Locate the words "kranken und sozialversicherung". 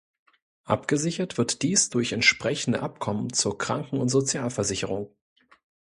3.59-5.13